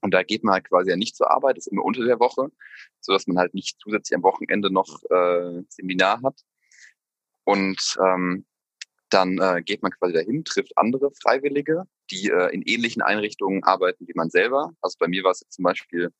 [0.00, 2.50] Und da geht man halt quasi ja nicht zur Arbeit, ist immer unter der Woche,
[3.00, 6.40] so dass man halt nicht zusätzlich am Wochenende noch äh, Seminar hat.
[7.44, 8.46] Und ähm,
[9.10, 14.06] dann äh, geht man quasi dahin, trifft andere Freiwillige, die äh, in ähnlichen Einrichtungen arbeiten
[14.06, 14.72] wie man selber.
[14.80, 16.10] Also bei mir war es jetzt zum Beispiel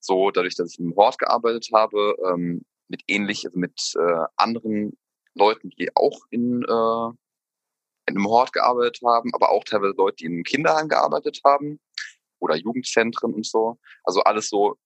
[0.00, 4.96] so, dadurch, dass ich im Hort gearbeitet habe, ähm, mit ähnlich, also mit äh, anderen
[5.34, 7.08] Leuten, die auch in, äh,
[8.08, 11.80] in einem Hort gearbeitet haben, aber auch teilweise Leute, die in einem Kinderheim gearbeitet haben
[12.38, 13.78] oder Jugendzentren und so.
[14.04, 14.76] Also alles so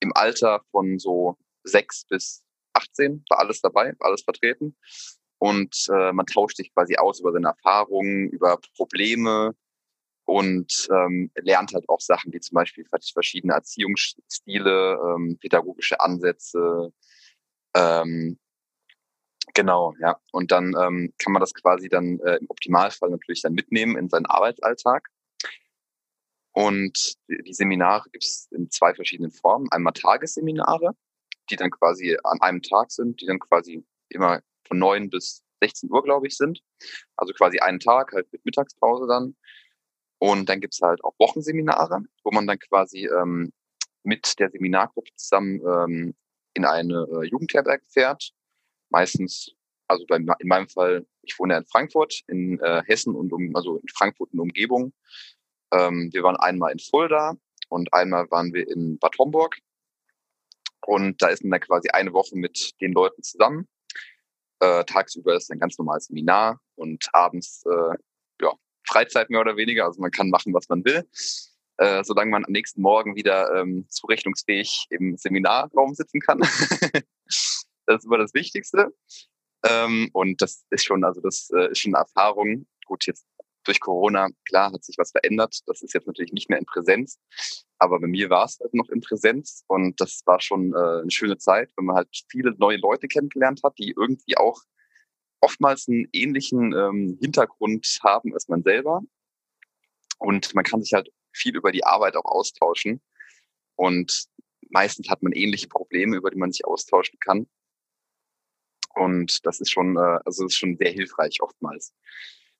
[0.00, 4.76] im Alter von so sechs bis 18 war alles dabei, war alles vertreten.
[5.38, 9.54] Und äh, man tauscht sich quasi aus über seine Erfahrungen, über Probleme,
[10.28, 16.92] und ähm, lernt halt auch Sachen wie zum Beispiel verschiedene Erziehungsstile, ähm, pädagogische Ansätze.
[17.74, 18.38] Ähm,
[19.54, 20.20] genau, ja.
[20.30, 24.10] Und dann ähm, kann man das quasi dann äh, im Optimalfall natürlich dann mitnehmen in
[24.10, 25.08] seinen Arbeitsalltag.
[26.52, 29.68] Und die Seminare gibt es in zwei verschiedenen Formen.
[29.70, 30.92] Einmal Tagesseminare,
[31.48, 35.90] die dann quasi an einem Tag sind, die dann quasi immer von neun bis 16
[35.90, 36.60] Uhr, glaube ich, sind.
[37.16, 39.36] Also quasi einen Tag, halt mit Mittagspause dann.
[40.18, 43.52] Und dann gibt's halt auch Wochenseminare, wo man dann quasi ähm,
[44.02, 46.14] mit der Seminargruppe zusammen ähm,
[46.54, 48.30] in eine äh, Jugendherberge fährt.
[48.90, 49.52] Meistens,
[49.86, 53.54] also bei, in meinem Fall, ich wohne ja in Frankfurt, in äh, Hessen und um,
[53.54, 54.92] also in Frankfurt und Umgebung.
[55.72, 57.36] Ähm, wir waren einmal in Fulda
[57.68, 59.56] und einmal waren wir in Bad Homburg.
[60.86, 63.68] Und da ist man dann quasi eine Woche mit den Leuten zusammen.
[64.60, 67.96] Äh, tagsüber ist ein ganz normales Seminar und abends äh,
[68.42, 68.52] ja,
[68.86, 69.84] Freizeit mehr oder weniger.
[69.84, 71.08] Also man kann machen, was man will,
[71.76, 76.40] äh, solange man am nächsten Morgen wieder ähm, zurechnungsfähig im Seminarraum sitzen kann.
[77.86, 78.92] das ist immer das Wichtigste.
[79.64, 82.66] Ähm, und das ist schon, also das äh, ist schon eine Erfahrung.
[82.84, 83.26] Gut, jetzt
[83.68, 85.60] durch Corona, klar, hat sich was verändert.
[85.66, 87.18] Das ist jetzt natürlich nicht mehr in Präsenz.
[87.78, 91.10] Aber bei mir war es halt noch in Präsenz und das war schon äh, eine
[91.10, 94.62] schöne Zeit, wenn man halt viele neue Leute kennengelernt hat, die irgendwie auch
[95.40, 99.02] oftmals einen ähnlichen ähm, Hintergrund haben als man selber.
[100.18, 103.00] Und man kann sich halt viel über die Arbeit auch austauschen.
[103.76, 104.26] Und
[104.70, 107.46] meistens hat man ähnliche Probleme, über die man sich austauschen kann.
[108.94, 111.94] Und das ist schon, äh, also ist schon sehr hilfreich oftmals.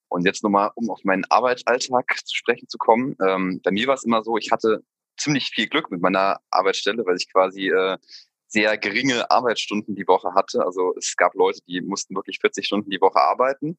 [0.09, 3.16] Und jetzt nochmal, um auf meinen Arbeitsalltag zu sprechen zu kommen.
[3.27, 4.83] Ähm, bei mir war es immer so, ich hatte
[5.18, 7.99] ziemlich viel Glück mit meiner Arbeitsstelle, weil ich quasi äh,
[8.47, 10.64] sehr geringe Arbeitsstunden die Woche hatte.
[10.64, 13.79] Also es gab Leute, die mussten wirklich 40 Stunden die Woche arbeiten.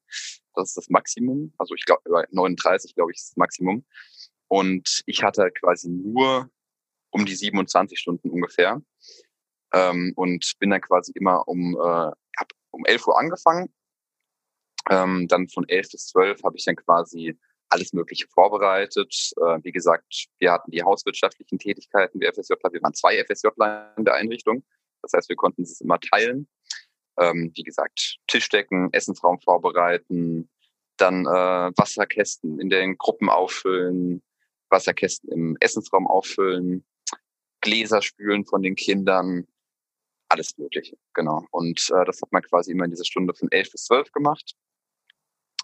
[0.54, 1.52] Das ist das Maximum.
[1.58, 3.84] Also ich glaube, 39, glaube ich, ist das Maximum.
[4.46, 6.50] Und ich hatte quasi nur
[7.10, 8.80] um die 27 Stunden ungefähr.
[9.72, 13.72] Ähm, und bin dann quasi immer um, äh, hab um 11 Uhr angefangen.
[14.90, 19.32] Ähm, dann von 11 bis 12 habe ich dann quasi alles Mögliche vorbereitet.
[19.36, 24.04] Äh, wie gesagt, wir hatten die hauswirtschaftlichen Tätigkeiten, wir FSJler, wir waren zwei FSJler in
[24.04, 24.64] der Einrichtung.
[25.02, 26.48] Das heißt, wir konnten es immer teilen.
[27.18, 30.50] Ähm, wie gesagt, Tischdecken, Essensraum vorbereiten,
[30.96, 34.22] dann äh, Wasserkästen in den Gruppen auffüllen,
[34.68, 36.84] Wasserkästen im Essensraum auffüllen,
[37.60, 39.46] Gläser spülen von den Kindern,
[40.28, 41.44] alles Mögliche, genau.
[41.50, 44.54] Und äh, das hat man quasi immer in dieser Stunde von elf bis zwölf gemacht.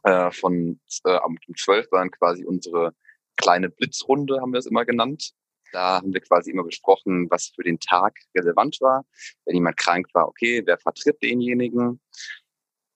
[0.06, 2.94] Äh, von äh, um zwölf waren quasi unsere
[3.36, 5.32] kleine Blitzrunde, haben wir es immer genannt.
[5.72, 9.04] Da haben wir quasi immer besprochen, was für den Tag relevant war.
[9.44, 12.00] Wenn jemand krank war, okay, wer vertritt denjenigen?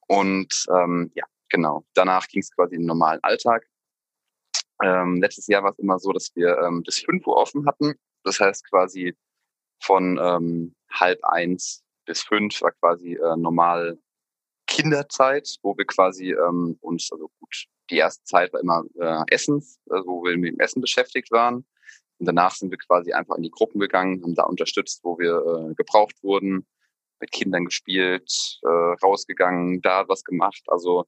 [0.06, 1.84] Und ähm, ja, genau.
[1.94, 3.66] Danach ging es quasi in den normalen Alltag.
[4.80, 7.94] Ähm, letztes Jahr war es immer so, dass wir ähm, bis fünf Uhr offen hatten.
[8.22, 9.16] Das heißt quasi
[9.82, 13.98] von ähm, halb eins bis fünf war quasi äh, normal
[14.70, 19.80] Kinderzeit, wo wir quasi ähm, uns, also gut, die erste Zeit war immer äh, Essens,
[19.90, 21.66] also wo wir mit dem Essen beschäftigt waren.
[22.18, 25.70] Und danach sind wir quasi einfach in die Gruppen gegangen, haben da unterstützt, wo wir
[25.70, 26.66] äh, gebraucht wurden,
[27.18, 28.68] mit Kindern gespielt, äh,
[29.02, 30.62] rausgegangen, da was gemacht.
[30.68, 31.04] Also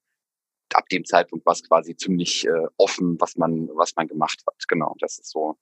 [0.74, 4.56] ab dem Zeitpunkt war es quasi ziemlich äh, offen, was man, was man gemacht hat.
[4.68, 5.56] Genau, das ist so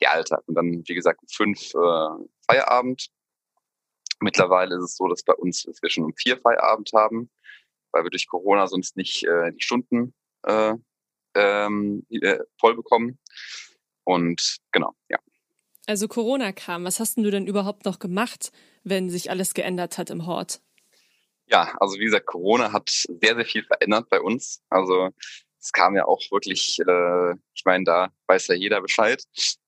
[0.00, 0.42] der Alltag.
[0.46, 3.08] Und dann, wie gesagt, um fünf äh, Feierabend.
[4.20, 7.30] Mittlerweile ist es so, dass bei uns schon um vier Feierabend haben,
[7.94, 10.74] weil wir durch Corona sonst nicht äh, die Stunden äh,
[11.34, 13.18] ähm, äh, voll bekommen.
[14.04, 15.18] Und genau, ja.
[15.86, 16.84] Also Corona kam.
[16.84, 18.52] Was hast denn du denn überhaupt noch gemacht,
[18.82, 20.60] wenn sich alles geändert hat im Hort?
[21.46, 24.62] Ja, also wie gesagt, Corona hat sehr, sehr viel verändert bei uns.
[24.70, 25.10] Also
[25.60, 29.22] es kam ja auch wirklich, äh, ich meine, da weiß ja jeder Bescheid,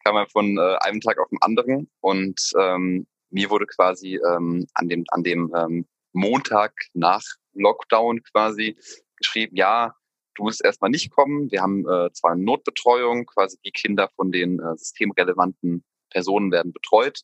[0.05, 4.67] kam ja von äh, einem Tag auf den anderen und ähm, mir wurde quasi ähm,
[4.75, 7.23] an dem, an dem ähm, Montag nach
[7.61, 8.77] Lockdown quasi
[9.16, 9.95] geschrieben, ja,
[10.35, 11.51] du musst erstmal nicht kommen.
[11.51, 16.73] Wir haben äh, zwar eine Notbetreuung, quasi die Kinder von den äh, systemrelevanten Personen werden
[16.73, 17.21] betreut.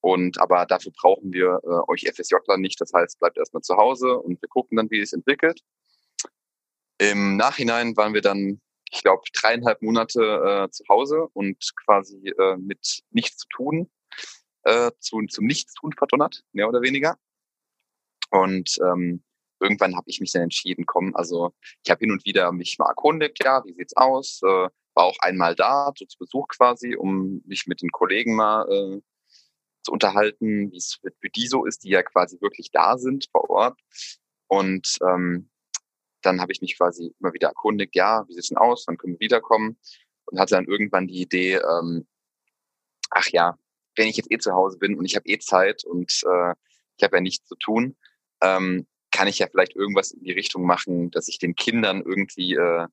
[0.00, 2.80] Und aber dafür brauchen wir äh, euch FSJler nicht.
[2.80, 5.60] Das heißt, bleibt erstmal zu Hause und wir gucken dann, wie es entwickelt.
[6.98, 10.22] Im Nachhinein waren wir dann, ich glaube, dreieinhalb Monate
[10.66, 13.90] äh, zu Hause und quasi äh, mit nichts zu tun,
[14.64, 17.16] äh, zu, zum Nichtstun verdonnert, mehr oder weniger.
[18.30, 19.22] Und ähm,
[19.62, 21.52] irgendwann habe ich mich dann entschieden, komm, also
[21.84, 24.40] ich habe hin und wieder mich mal erkundigt, ja, wie sieht's aus?
[24.42, 28.68] Äh, war auch einmal da, so zu Besuch quasi, um mich mit den Kollegen mal
[28.70, 29.00] äh,
[29.82, 33.48] zu unterhalten, wie es für die so ist, die ja quasi wirklich da sind vor
[33.50, 33.80] Ort.
[34.48, 35.50] Und ähm,
[36.20, 39.14] dann habe ich mich quasi immer wieder erkundigt, ja, wie sieht's denn aus, wann können
[39.14, 39.78] wir wiederkommen?
[40.26, 42.06] Und hatte dann irgendwann die Idee, ähm,
[43.10, 43.58] ach ja,
[43.96, 46.54] wenn ich jetzt eh zu Hause bin und ich habe eh Zeit und äh,
[46.96, 47.96] ich habe ja nichts zu tun,
[48.40, 52.54] ähm, kann ich ja vielleicht irgendwas in die Richtung machen, dass ich den Kindern irgendwie
[52.54, 52.86] äh,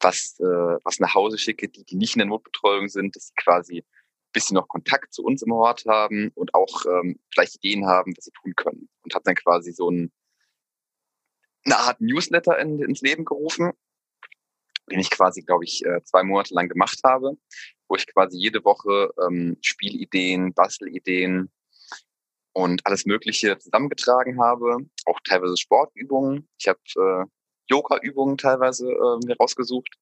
[0.00, 3.34] was, äh, was nach Hause schicke, die, die nicht in der Notbetreuung sind, dass sie
[3.36, 7.86] quasi ein bisschen noch Kontakt zu uns im Ort haben und auch ähm, vielleicht Ideen
[7.86, 8.88] haben, was sie tun können.
[9.02, 10.10] Und habe dann quasi so ein
[11.64, 13.72] eine Art Newsletter in, ins Leben gerufen,
[14.90, 17.36] den ich quasi, glaube ich, äh, zwei Monate lang gemacht habe,
[17.88, 21.50] wo ich quasi jede Woche ähm, Spielideen, Bastelideen
[22.52, 26.48] und alles Mögliche zusammengetragen habe, auch teilweise Sportübungen.
[26.58, 27.24] Ich habe äh,
[27.68, 29.94] Yoga-Übungen teilweise äh, mir rausgesucht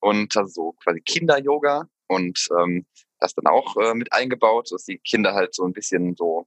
[0.00, 2.86] und also so quasi Kinder-Yoga und ähm,
[3.18, 6.46] das dann auch äh, mit eingebaut, dass die Kinder halt so ein bisschen so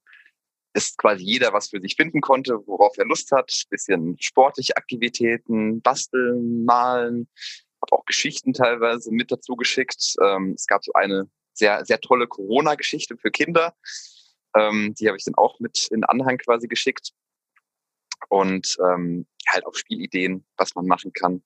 [0.74, 3.63] ist quasi jeder was für sich finden konnte, worauf er Lust hat.
[3.69, 7.30] Bisschen sportliche Aktivitäten, basteln, malen,
[7.82, 10.15] habe auch Geschichten teilweise mit dazu geschickt.
[10.21, 13.74] Ähm, es gab so eine sehr, sehr tolle Corona-Geschichte für Kinder.
[14.56, 17.12] Ähm, die habe ich dann auch mit in Anhang quasi geschickt.
[18.30, 21.44] Und ähm, halt auch Spielideen, was man machen kann.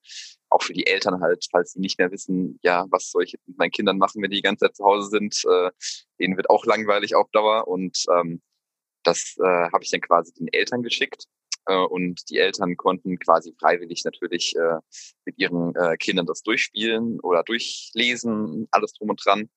[0.49, 3.57] Auch für die Eltern halt, falls sie nicht mehr wissen, ja, was soll ich mit
[3.57, 5.43] meinen Kindern machen, wenn die die ganze Zeit zu Hause sind.
[5.45, 5.71] Äh,
[6.19, 7.67] denen wird auch langweilig auf Dauer.
[7.67, 8.41] Und ähm,
[9.03, 11.25] das äh, habe ich dann quasi den Eltern geschickt.
[11.65, 14.79] Äh, und die Eltern konnten quasi freiwillig natürlich äh,
[15.25, 19.49] mit ihren äh, Kindern das durchspielen oder durchlesen, alles drum und dran.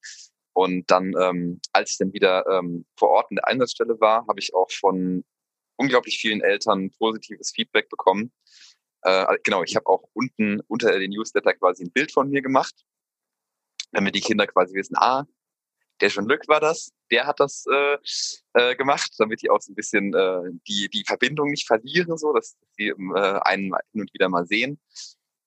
[0.55, 4.41] Und dann, ähm, als ich dann wieder ähm, vor Ort in der Einsatzstelle war, habe
[4.41, 5.25] ich auch von
[5.77, 8.33] unglaublich vielen Eltern positives Feedback bekommen.
[9.03, 12.75] Äh, genau, ich habe auch unten unter den Newsletter quasi ein Bild von mir gemacht,
[13.93, 15.25] damit die Kinder quasi wissen, ah,
[16.01, 17.97] der Jean Luc war das, der hat das äh,
[18.55, 22.33] äh, gemacht, damit die auch so ein bisschen äh, die, die Verbindung nicht verlieren, so
[22.33, 24.81] dass sie äh, einen hin und wieder mal sehen.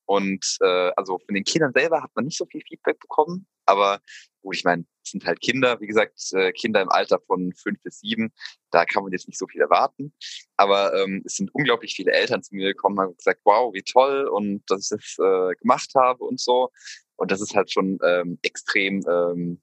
[0.06, 4.00] Und äh, also von den Kindern selber hat man nicht so viel Feedback bekommen, aber
[4.42, 7.82] gut, ich meine, es sind halt Kinder, wie gesagt, äh, Kinder im Alter von fünf
[7.82, 8.32] bis sieben,
[8.72, 10.14] da kann man jetzt nicht so viel erwarten.
[10.58, 14.28] Aber ähm, es sind unglaublich viele Eltern zu mir gekommen, haben gesagt, wow, wie toll
[14.28, 16.72] und dass ich das äh, gemacht habe und so.
[17.18, 19.62] Und das ist halt schon ähm, extrem ähm,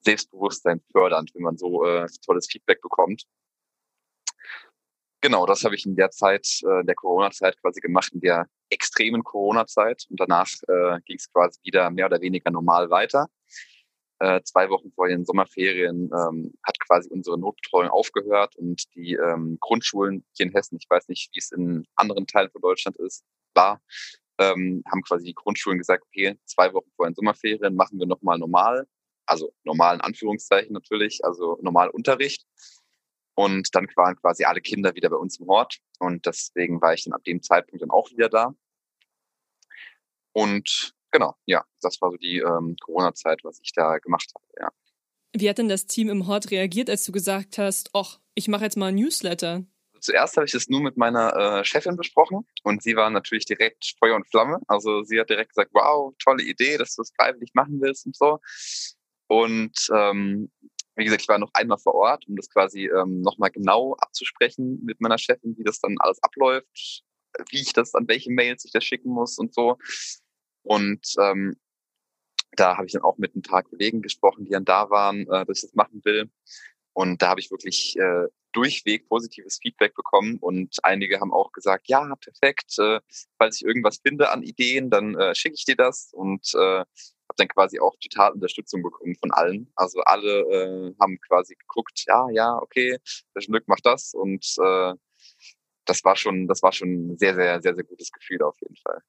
[0.00, 3.24] Selbstbewusstsein fördernd, wenn man so äh, tolles Feedback bekommt.
[5.24, 9.24] Genau, das habe ich in der Zeit, äh, der Corona-Zeit quasi gemacht, in der extremen
[9.24, 10.04] Corona-Zeit.
[10.10, 13.28] Und danach äh, ging es quasi wieder mehr oder weniger normal weiter.
[14.18, 19.56] Äh, zwei Wochen vor den Sommerferien ähm, hat quasi unsere Notbetreuung aufgehört und die ähm,
[19.60, 23.24] Grundschulen hier in Hessen, ich weiß nicht, wie es in anderen Teilen von Deutschland ist,
[23.54, 23.80] war,
[24.36, 28.38] ähm, haben quasi die Grundschulen gesagt, okay, zwei Wochen vor den Sommerferien machen wir nochmal
[28.38, 28.86] normal
[29.26, 32.46] also normalen Anführungszeichen natürlich, also normal Unterricht.
[33.34, 35.78] Und dann waren quasi alle Kinder wieder bei uns im Hort.
[35.98, 38.54] Und deswegen war ich dann ab dem Zeitpunkt dann auch wieder da.
[40.32, 44.70] Und genau, ja, das war so die ähm, Corona-Zeit, was ich da gemacht habe, ja.
[45.36, 48.64] Wie hat denn das Team im Hort reagiert, als du gesagt hast, ach, ich mache
[48.64, 49.64] jetzt mal ein Newsletter?
[49.98, 53.94] Zuerst habe ich das nur mit meiner äh, Chefin besprochen und sie war natürlich direkt
[53.98, 54.60] Feuer und Flamme.
[54.68, 58.14] Also sie hat direkt gesagt, wow, tolle Idee, dass du das freiwillig machen willst und
[58.14, 58.38] so.
[59.26, 60.50] Und ähm,
[60.96, 64.82] wie gesagt, ich war noch einmal vor Ort, um das quasi ähm, nochmal genau abzusprechen
[64.84, 67.04] mit meiner Chefin, wie das dann alles abläuft,
[67.50, 69.78] wie ich das, an welche Mails ich das schicken muss und so.
[70.62, 71.56] Und ähm,
[72.52, 75.44] da habe ich dann auch mit ein paar Kollegen gesprochen, die dann da waren, äh,
[75.44, 76.30] dass ich das machen will.
[76.92, 81.88] Und da habe ich wirklich äh, durchweg positives Feedback bekommen und einige haben auch gesagt,
[81.88, 83.00] ja, perfekt, äh,
[83.36, 86.84] falls ich irgendwas finde an Ideen, dann äh, schicke ich dir das und äh,
[87.34, 89.70] habe dann quasi auch total Unterstützung bekommen von allen.
[89.76, 92.98] Also alle äh, haben quasi geguckt, ja, ja, okay,
[93.34, 94.94] der Glück macht das und äh,
[95.86, 98.76] das war schon, das war schon ein sehr, sehr, sehr, sehr gutes Gefühl auf jeden
[98.76, 99.00] Fall.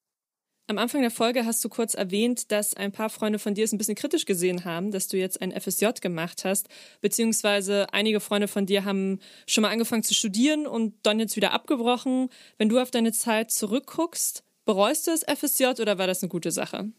[0.68, 3.72] Am Anfang der Folge hast du kurz erwähnt, dass ein paar Freunde von dir es
[3.72, 6.68] ein bisschen kritisch gesehen haben, dass du jetzt ein FSJ gemacht hast,
[7.02, 11.52] beziehungsweise einige Freunde von dir haben schon mal angefangen zu studieren und dann jetzt wieder
[11.52, 12.30] abgebrochen.
[12.58, 16.52] Wenn du auf deine Zeit zurückguckst, bereust du das FSJ oder war das eine gute
[16.52, 16.92] Sache?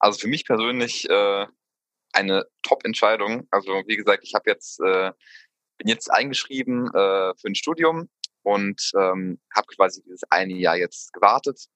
[0.00, 1.46] Also für mich persönlich äh,
[2.12, 3.46] eine Top-Entscheidung.
[3.50, 5.12] Also wie gesagt, ich habe jetzt äh,
[5.78, 8.08] bin jetzt eingeschrieben äh, für ein Studium
[8.42, 11.66] und ähm, habe quasi dieses eine Jahr jetzt gewartet.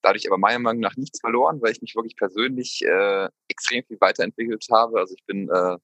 [0.00, 4.00] Dadurch aber meiner Meinung nach nichts verloren, weil ich mich wirklich persönlich äh, extrem viel
[4.00, 4.98] weiterentwickelt habe.
[4.98, 5.76] Also ich bin äh,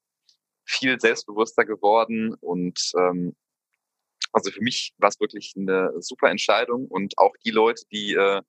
[0.65, 3.37] viel selbstbewusster geworden und ähm,
[4.33, 8.43] also für mich war es wirklich eine super Entscheidung und auch die Leute, die äh,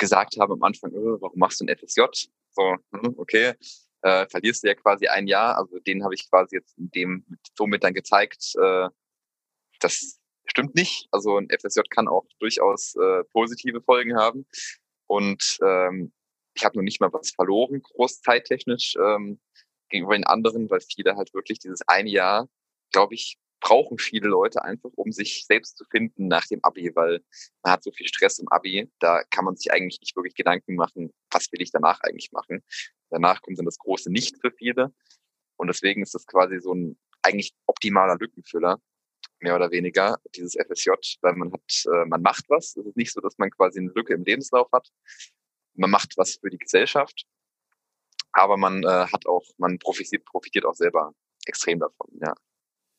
[0.00, 2.02] gesagt haben am Anfang, oh, warum machst du ein FSJ?
[2.50, 3.54] So, hm, okay,
[4.02, 5.56] äh, verlierst du ja quasi ein Jahr.
[5.56, 7.24] Also den habe ich quasi jetzt in dem
[7.56, 8.88] somit dann gezeigt, äh,
[9.78, 11.06] das stimmt nicht.
[11.12, 14.46] Also ein FSJ kann auch durchaus äh, positive Folgen haben.
[15.06, 16.12] Und ähm,
[16.54, 19.40] ich habe noch nicht mal was verloren, groß zeittechnisch ähm,
[19.88, 22.48] gegenüber den anderen, weil viele halt wirklich dieses eine Jahr,
[22.92, 27.22] glaube ich, brauchen viele Leute einfach, um sich selbst zu finden nach dem Abi, weil
[27.62, 30.74] man hat so viel Stress im Abi, da kann man sich eigentlich nicht wirklich Gedanken
[30.74, 32.64] machen, was will ich danach eigentlich machen.
[33.10, 34.92] Danach kommt dann das große Nicht für viele.
[35.56, 38.80] Und deswegen ist das quasi so ein eigentlich optimaler Lückenfüller,
[39.40, 42.76] mehr oder weniger, dieses FSJ, weil man hat, äh, man macht was.
[42.76, 44.88] Es ist nicht so, dass man quasi eine Lücke im Lebenslauf hat.
[45.74, 47.26] Man macht was für die Gesellschaft,
[48.32, 51.12] aber man äh, hat auch, man profitiert, profitiert auch selber
[51.46, 52.34] extrem davon, ja.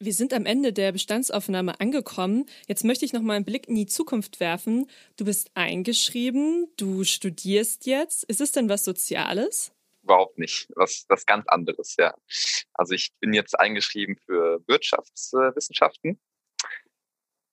[0.03, 2.47] Wir sind am Ende der Bestandsaufnahme angekommen.
[2.67, 4.89] Jetzt möchte ich noch mal einen Blick in die Zukunft werfen.
[5.15, 8.23] Du bist eingeschrieben, du studierst jetzt.
[8.23, 9.71] Ist es denn was Soziales?
[10.01, 10.69] Überhaupt nicht.
[10.75, 12.15] Was, was ganz anderes, ja.
[12.73, 16.19] Also ich bin jetzt eingeschrieben für Wirtschaftswissenschaften.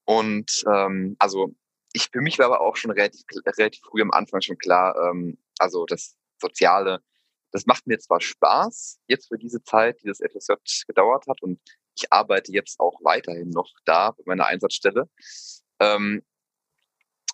[0.07, 1.55] Und ähm, also
[1.93, 5.37] ich für mich war aber auch schon relativ, relativ früh am Anfang schon klar, ähm,
[5.59, 7.03] also das Soziale,
[7.53, 10.55] das macht mir zwar Spaß, jetzt für diese Zeit, die das FSJ
[10.87, 11.61] gedauert hat und
[11.99, 15.09] ich arbeite jetzt auch weiterhin noch da bei meiner Einsatzstelle,
[15.81, 16.23] ähm,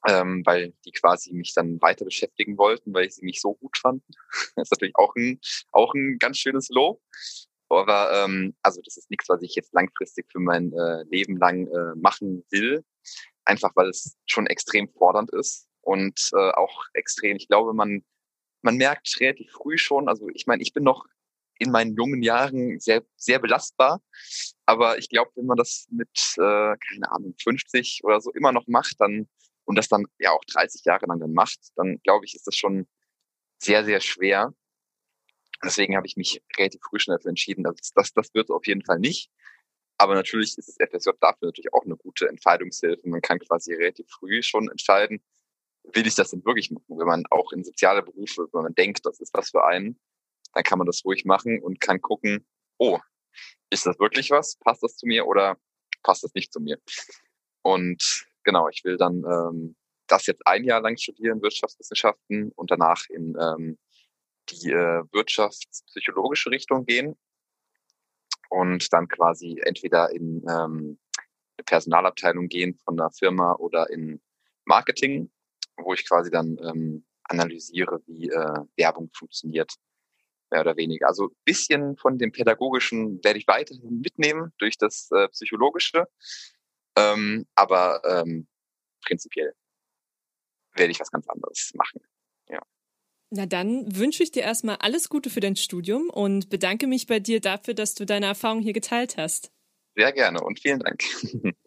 [0.07, 3.77] ähm, weil die quasi mich dann weiter beschäftigen wollten, weil ich sie mich so gut
[3.79, 4.05] fanden.
[4.57, 5.41] das ist natürlich auch ein,
[5.73, 7.01] auch ein ganz schönes Lob.
[7.69, 11.67] Aber ähm, also das ist nichts, was ich jetzt langfristig für mein äh, Leben lang
[11.67, 12.85] äh, machen will.
[13.45, 18.05] Einfach weil es schon extrem fordernd ist und äh, auch extrem, ich glaube, man,
[18.63, 21.07] man merkt relativ früh schon, also ich meine, ich bin noch
[21.59, 24.03] in meinen jungen Jahren sehr, sehr belastbar.
[24.67, 28.67] Aber ich glaube, wenn man das mit, äh, keine Ahnung, 50 oder so immer noch
[28.67, 29.29] macht, dann
[29.65, 32.55] und das dann ja auch 30 Jahre lang dann macht, dann glaube ich, ist das
[32.55, 32.87] schon
[33.59, 34.55] sehr, sehr schwer.
[35.63, 38.85] Deswegen habe ich mich relativ früh schon dafür entschieden, dass das, das wird auf jeden
[38.85, 39.31] Fall nicht.
[39.97, 43.09] Aber natürlich ist das FSJ dafür natürlich auch eine gute Entscheidungshilfe.
[43.09, 45.23] Man kann quasi relativ früh schon entscheiden,
[45.85, 46.85] will ich das denn wirklich machen?
[46.89, 49.99] Wenn man auch in soziale Berufe, wenn man denkt, das ist was für einen,
[50.55, 52.47] dann kann man das ruhig machen und kann gucken,
[52.79, 52.99] oh,
[53.71, 54.57] ist das wirklich was?
[54.57, 55.57] Passt das zu mir oder
[56.03, 56.79] passt das nicht zu mir?
[57.63, 59.77] Und genau, ich will dann ähm,
[60.07, 63.79] das jetzt ein Jahr lang studieren, Wirtschaftswissenschaften und danach in ähm,
[64.51, 67.17] die äh, wirtschaftspsychologische Richtung gehen
[68.51, 70.99] und dann quasi entweder in ähm,
[71.57, 74.21] eine Personalabteilung gehen von der Firma oder in
[74.67, 75.31] Marketing,
[75.77, 79.75] wo ich quasi dann ähm, analysiere, wie äh, Werbung funktioniert,
[80.55, 81.09] mehr oder weniger.
[81.09, 86.07] Also bisschen von dem Pädagogischen werde ich weiterhin mitnehmen durch das äh, Psychologische,
[86.97, 88.47] ähm, aber ähm,
[89.05, 89.53] prinzipiell
[90.77, 92.01] werde ich was ganz anderes machen.
[92.49, 92.61] Ja.
[93.31, 97.19] Na dann wünsche ich dir erstmal alles Gute für dein Studium und bedanke mich bei
[97.19, 99.51] dir dafür, dass du deine Erfahrung hier geteilt hast.
[99.97, 101.03] Sehr gerne und vielen Dank.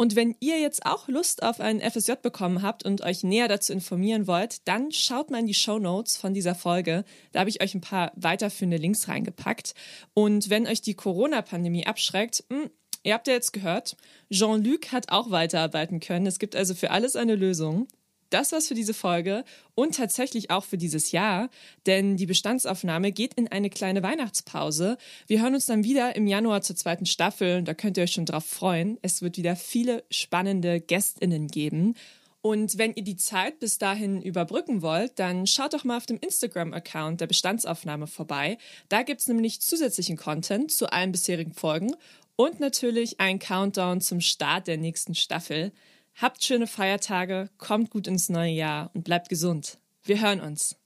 [0.00, 3.72] Und wenn ihr jetzt auch Lust auf einen FSJ bekommen habt und euch näher dazu
[3.72, 7.04] informieren wollt, dann schaut mal in die Show Notes von dieser Folge.
[7.32, 9.74] Da habe ich euch ein paar weiterführende Links reingepackt.
[10.14, 12.70] Und wenn euch die Corona-Pandemie abschreckt, mh, hm,
[13.02, 13.96] ihr habt ja jetzt gehört,
[14.30, 16.26] Jean-Luc hat auch weiterarbeiten können.
[16.26, 17.88] Es gibt also für alles eine Lösung
[18.30, 21.48] das war's für diese Folge und tatsächlich auch für dieses Jahr,
[21.86, 24.98] denn die Bestandsaufnahme geht in eine kleine Weihnachtspause.
[25.26, 28.26] Wir hören uns dann wieder im Januar zur zweiten Staffel da könnt ihr euch schon
[28.26, 28.98] drauf freuen.
[29.02, 31.94] Es wird wieder viele spannende GästInnen geben.
[32.40, 36.18] Und wenn ihr die Zeit bis dahin überbrücken wollt, dann schaut doch mal auf dem
[36.18, 38.58] Instagram-Account der Bestandsaufnahme vorbei.
[38.88, 41.94] Da gibt's nämlich zusätzlichen Content zu allen bisherigen Folgen
[42.36, 45.72] und natürlich einen Countdown zum Start der nächsten Staffel.
[46.20, 49.78] Habt schöne Feiertage, kommt gut ins neue Jahr und bleibt gesund.
[50.02, 50.76] Wir hören uns.